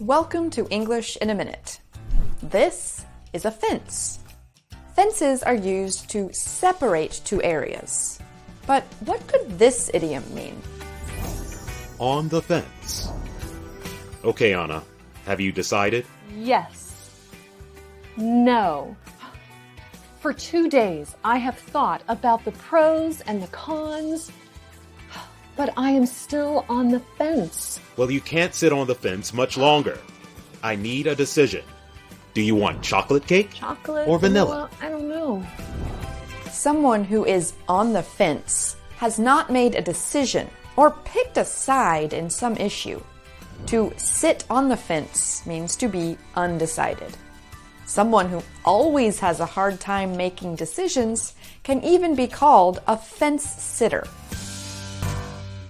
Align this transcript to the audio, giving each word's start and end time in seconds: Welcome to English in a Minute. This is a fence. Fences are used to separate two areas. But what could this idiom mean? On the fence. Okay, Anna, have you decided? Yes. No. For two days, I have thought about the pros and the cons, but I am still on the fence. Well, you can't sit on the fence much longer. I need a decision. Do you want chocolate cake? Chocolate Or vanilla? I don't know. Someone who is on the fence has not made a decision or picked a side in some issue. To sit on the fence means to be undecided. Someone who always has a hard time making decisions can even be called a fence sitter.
Welcome 0.00 0.48
to 0.52 0.66
English 0.70 1.18
in 1.18 1.28
a 1.28 1.34
Minute. 1.34 1.78
This 2.42 3.04
is 3.34 3.44
a 3.44 3.50
fence. 3.50 4.20
Fences 4.96 5.42
are 5.42 5.54
used 5.54 6.08
to 6.08 6.32
separate 6.32 7.20
two 7.26 7.42
areas. 7.42 8.18
But 8.66 8.82
what 9.04 9.26
could 9.26 9.58
this 9.58 9.90
idiom 9.92 10.24
mean? 10.34 10.58
On 11.98 12.30
the 12.30 12.40
fence. 12.40 13.10
Okay, 14.24 14.54
Anna, 14.54 14.82
have 15.26 15.38
you 15.38 15.52
decided? 15.52 16.06
Yes. 16.34 16.94
No. 18.16 18.96
For 20.20 20.32
two 20.32 20.70
days, 20.70 21.14
I 21.24 21.36
have 21.36 21.58
thought 21.58 22.02
about 22.08 22.46
the 22.46 22.52
pros 22.52 23.20
and 23.20 23.42
the 23.42 23.48
cons, 23.48 24.32
but 25.60 25.74
I 25.76 25.90
am 25.90 26.06
still 26.06 26.64
on 26.70 26.90
the 26.90 27.00
fence. 27.18 27.80
Well, 27.98 28.10
you 28.10 28.22
can't 28.22 28.54
sit 28.54 28.72
on 28.72 28.86
the 28.86 28.94
fence 28.94 29.34
much 29.34 29.58
longer. 29.58 29.98
I 30.62 30.74
need 30.74 31.06
a 31.06 31.14
decision. 31.14 31.62
Do 32.32 32.40
you 32.40 32.54
want 32.54 32.80
chocolate 32.80 33.26
cake? 33.26 33.52
Chocolate 33.52 34.08
Or 34.08 34.18
vanilla? 34.18 34.70
I 34.80 34.88
don't 34.88 35.06
know. 35.06 35.44
Someone 36.50 37.04
who 37.04 37.26
is 37.26 37.52
on 37.68 37.92
the 37.92 38.02
fence 38.02 38.76
has 38.96 39.18
not 39.18 39.50
made 39.50 39.74
a 39.74 39.82
decision 39.82 40.48
or 40.76 40.92
picked 41.04 41.36
a 41.36 41.44
side 41.44 42.14
in 42.14 42.30
some 42.30 42.56
issue. 42.56 42.98
To 43.66 43.92
sit 43.98 44.46
on 44.48 44.70
the 44.70 44.78
fence 44.78 45.44
means 45.44 45.76
to 45.76 45.88
be 45.88 46.16
undecided. 46.36 47.14
Someone 47.84 48.30
who 48.30 48.42
always 48.64 49.20
has 49.20 49.40
a 49.40 49.52
hard 49.56 49.78
time 49.78 50.16
making 50.16 50.56
decisions 50.56 51.34
can 51.64 51.84
even 51.84 52.14
be 52.14 52.28
called 52.28 52.80
a 52.86 52.96
fence 52.96 53.44
sitter. 53.44 54.08